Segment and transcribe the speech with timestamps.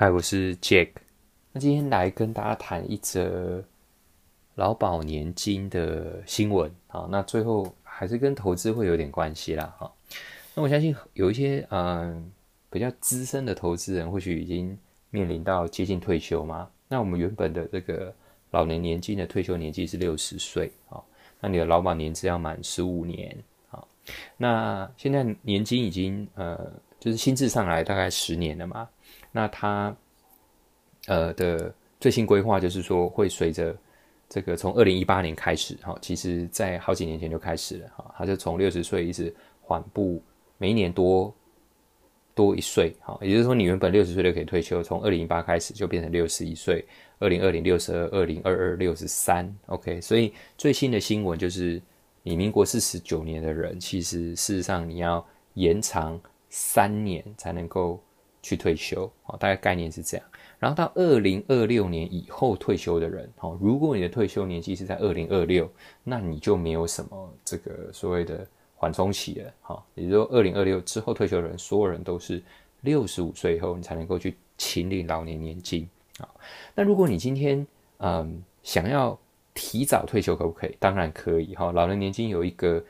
[0.00, 0.92] 嗨，我是 Jack。
[1.52, 3.62] 那今天来跟大家谈一则
[4.54, 6.72] 劳保年金的新闻。
[6.86, 9.76] 好，那最后还是跟投资会有点关系啦。
[9.78, 9.92] 哈，
[10.54, 12.32] 那我相信有一些嗯
[12.70, 14.74] 比较资深的投资人，或许已经
[15.10, 16.70] 面临到接近退休嘛。
[16.88, 18.10] 那我们原本的这个
[18.52, 20.72] 老年年金的退休年纪是六十岁。
[20.88, 20.98] 啊，
[21.42, 23.36] 那你的劳保年资要满十五年。
[23.68, 23.86] 好，
[24.38, 26.72] 那现在年金已经呃。
[27.00, 28.86] 就是新制上来大概十年了嘛，
[29.32, 29.96] 那它
[31.06, 33.76] 呃的最新规划就是说会随着
[34.28, 40.22] 这个从二零一八年开始哈，其实在好几年前就开始了哈，它就从六十岁一直缓步
[40.58, 41.34] 每一年多
[42.34, 46.84] 多一岁哈，也就是说你原本六十岁就可以退休，从二零一八开始就变成六十一岁，
[47.18, 51.80] 二零二零六十二，二零二二六十三，OK，所以最新的新闻就是
[52.22, 55.24] 你民国四十九年的人，其实事实上你要
[55.54, 56.20] 延长。
[56.52, 58.02] 三年才能够
[58.42, 60.26] 去退休，哦，大概概念是这样。
[60.58, 65.70] 然后到二零二六年以后退休的人，哦，如果你的退休年纪是在二零二六，
[66.04, 69.82] 那你就没有什么这个所谓的缓冲期了，哈。
[69.94, 72.42] 也就是说，二零二六之后退休的人，所有人都是
[72.82, 76.28] 六十五岁以后你才能够去请领老年年金，啊。
[76.74, 77.66] 那如果你今天
[77.98, 79.18] 嗯想要
[79.54, 80.76] 提早退休，可不可以？
[80.78, 81.72] 当然可以，哈。
[81.72, 82.82] 老年年金有一个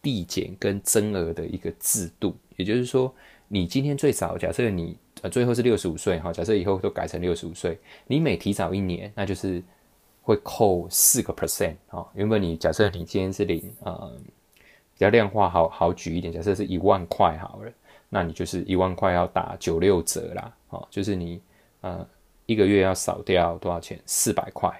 [0.00, 2.34] 递减跟增额的一个制度。
[2.56, 3.12] 也就是说，
[3.54, 9.62] 你今天最早假设你呃最后是六十五岁哈，假设以后都改成六十五岁，你每提早一年，那就是
[10.22, 12.10] 会扣四个 percent 哈。
[12.14, 14.10] 原本你假设你今天是领呃
[14.94, 17.70] 比较量化好好举一点，假设是一万块好了，
[18.08, 21.38] 那你就是一万块要打九六折啦，哦，就是你
[21.82, 22.08] 呃
[22.46, 24.00] 一个月要少掉多少钱？
[24.06, 24.70] 四百块，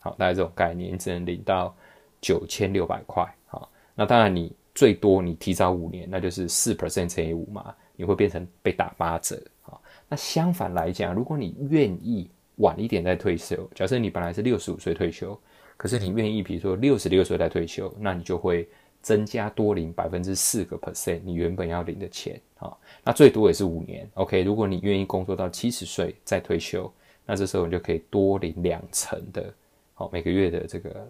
[0.00, 1.72] 好，大概这种概念，只能领到
[2.20, 4.52] 九千六百块，好，那当然你。
[4.76, 9.78] 最多你提早五年，那就是四 percent 乘以五嘛，你会变成被打八折啊。
[10.08, 15.38] 那相反来讲，如果你愿意晚一点再退休，假设你本来是六十五岁退休，
[15.76, 18.68] 可是你愿意比如说六十六岁再退休，那你就会
[19.02, 22.72] 增加多领百分之四个 percent 你原本要领的钱啊。
[23.02, 24.42] 那最多也是五年，OK。
[24.42, 26.92] 如果你愿意工作到七十岁再退休，
[27.24, 29.52] 那这时候你就可以多领两成的，
[29.94, 31.06] 好每个月的这个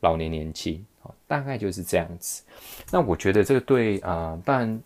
[0.00, 0.84] 老年年金。
[1.28, 2.42] 大概就是这样子。
[2.90, 4.82] 那我觉得这个对啊，当然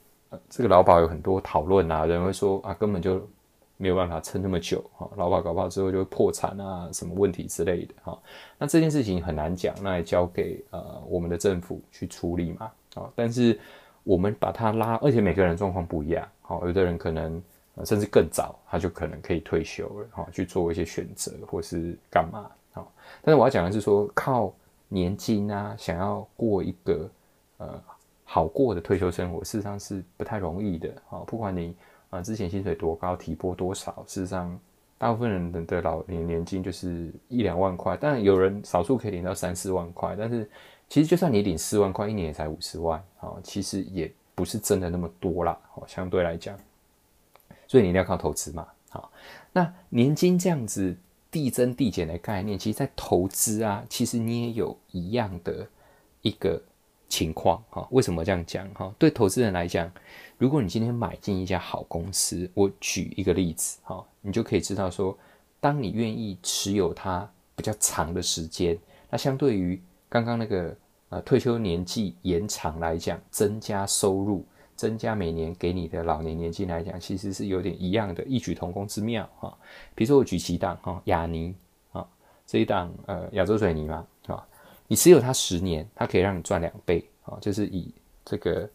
[0.49, 3.27] 这个劳保有很多讨论啊，人会说啊，根本就
[3.77, 8.19] 没有办法撑那么久哈，劳保搞不好之后就会破产啊，什么问题之类的哈。
[8.59, 13.11] 那这件事情很难讲，那也交给呃我们的政府去处理嘛啊。
[13.15, 13.59] 但是
[14.05, 17.43] 我们把它拉，而且每个人状况不一样，好，有的人可能
[17.85, 22.87] 甚至更早，他就可能可以退休了哈，去做一些选择或是干嘛啊。
[23.23, 24.53] 但是我要讲的是说靠。
[24.93, 27.09] 年金啊，想要过一个
[27.59, 27.81] 呃
[28.33, 31.19] 好过的退休生活，事实上是不太容易的啊。
[31.27, 31.75] 不管你
[32.11, 34.57] 啊之前薪水多高，提拨多少，事实上
[34.97, 40.15] 大部分人的的老年年金就是一两万块，但有人少数可以领到三四万块。
[40.17, 40.49] 但是
[40.89, 45.59] 其实就算你领四万块，一年也才五十万啊，其实也不是真的那么多啦。
[45.75, 46.57] 哦，相对来讲，
[47.67, 48.65] 所以你一定要靠投资嘛。
[48.91, 49.11] 好，
[49.53, 50.97] 那年金这样子。
[51.33, 55.65] 递增递减的概念，其实，在投资啊，其实你也有一样的
[56.23, 56.61] 一个
[57.11, 57.87] 情况哈。
[57.91, 58.91] 为什么这样讲哈？
[58.99, 59.93] 对投资人来讲，
[60.39, 65.15] 如果你今天买进一家好公司，我举一个例子哈，你就可以知道说，
[65.61, 68.79] 当你愿意持有它比较长的时间，
[69.11, 69.79] 那相对于
[70.09, 70.75] 刚刚那个
[71.11, 74.47] 呃退休年纪延长来讲，增加收入。
[74.77, 79.55] 增加每年给你的老年年金来讲，其实是有点一样的，异曲同工之妙哈。
[79.95, 81.55] 比如说我举几档哈，亚尼
[81.93, 82.09] 啊
[82.47, 84.07] 这一档呃亚洲水泥嘛，
[84.91, 88.69] 你持有它十年，它可以让你赚两倍啊，就是以这个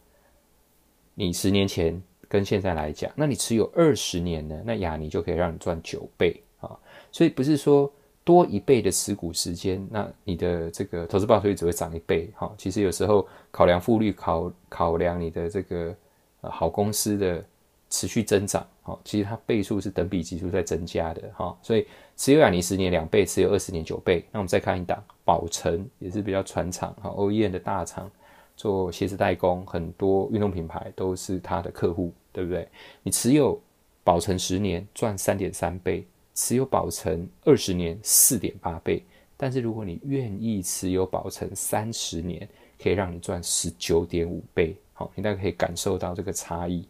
[1.13, 6.71] 你十年前跟现在来讲，那你持有二十年呢，那雅尼就可以让你赚九倍啊。
[7.11, 7.91] 所以不是说。
[8.25, 12.51] 多一倍的持股时间，那你的这个投资报酬率只会涨一倍哈。
[12.57, 15.95] 其实有时候考量复率，考考量你的这个
[16.41, 17.45] 好公司的
[17.89, 21.57] 持续增长，哈，其实它倍数是等比级数在增加的哈。
[21.61, 21.85] 所以
[22.17, 24.25] 持有亚尼十年两倍，持有二十年九倍。
[24.31, 28.09] 那我们再看一档宝成，也是比较传厂哈，OEM 的大厂，
[28.55, 32.67] 做鞋子代工，很多运动品牌都是它的客户，对不对？
[33.03, 33.61] 你持有
[34.03, 36.05] 宝成十年赚三点三倍。
[36.37, 39.01] 持有保存二十年四点八倍，
[39.37, 42.45] 但是如果你愿意持有保存三十年，
[42.77, 44.75] 可以让你赚十九点五倍。
[44.91, 46.85] 好，你大概可以感受到这个差异。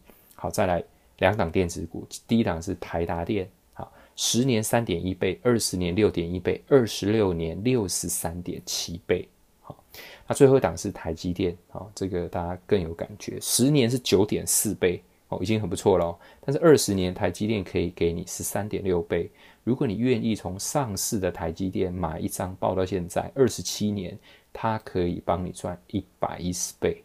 [0.46, 0.80] 好，再来
[1.18, 9.28] 两档电子股，第一档是台达电，好，十年三点一倍，二十年六点一倍，二十六年六十三点七倍。
[9.60, 9.76] 好，
[10.24, 16.16] 那最后一档是台积电，好，这个大家更有感觉，十年是九点四倍，哦，已经很不错了。
[16.44, 19.28] 但是二十年台积电可以给你十三点六倍。
[19.64, 24.16] 如果你愿意从上市的台积电买一张报到现在二十七年，
[24.52, 27.02] 它可以帮你赚一百一十倍。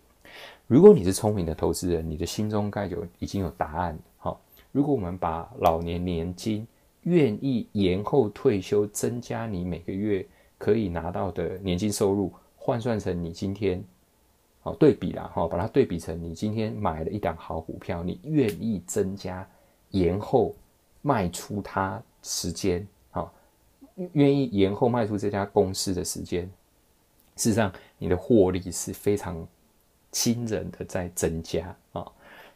[0.71, 3.99] 如果你是聪明的投资人，你的心中该有已经有答案。
[4.15, 4.39] 好，
[4.71, 6.65] 如果我们把老年年金
[7.01, 10.25] 愿意延后退休，增加你每个月
[10.57, 13.83] 可以拿到的年金收入，换算成你今天。
[14.61, 19.45] 好，对比啦，哈，把它对比成你今天买了一档好股票，你愿意增加
[19.89, 20.55] 延后
[21.01, 23.33] 卖出它时间，好，
[24.13, 26.49] 愿意延后卖出这家公司的时间，
[27.35, 29.45] 事实上你的获利是非常
[30.11, 32.05] 惊人的在增加啊，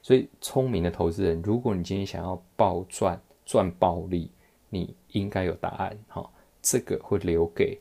[0.01, 4.29] 所以聪明的投资人，如果你今天想要暴赚赚暴利，
[4.69, 6.29] 你应该有答案，哈，
[6.61, 7.79] 这个会留给。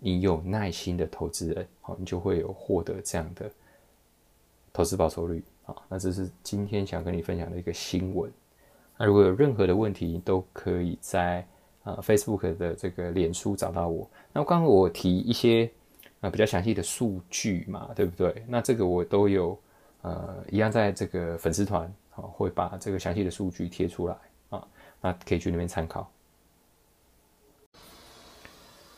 [0.00, 3.50] 你有耐心的投资人，好，你就会有获得这样的
[4.72, 5.74] 投资报酬率啊。
[5.88, 8.30] 那这是今天想跟你分享的一个新闻。
[8.96, 11.44] 那如果有任何的问题，都可以在
[11.82, 14.08] 呃 Facebook 的这个脸书找到我。
[14.32, 15.68] 那刚刚我提一些
[16.20, 18.44] 啊比较详细的数据嘛，对不对？
[18.48, 19.58] 那这个我都有
[20.02, 21.82] 呃一样在这个粉丝团
[22.14, 24.16] 啊会把这个详细的数据贴出来
[24.50, 24.66] 啊，
[25.00, 26.10] 那可以去那边参考。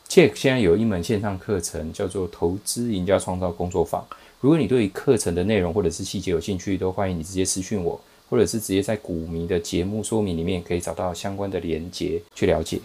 [0.07, 4.05] Check 现在有一门线上课程，叫做《投资赢家创造工作坊》。
[4.41, 12.81] 如果你对课程的内容或者是细节有兴趣，都欢迎你直接私讯我，或者是直接在股迷的节目说明里面可以找到相关的连接去了解。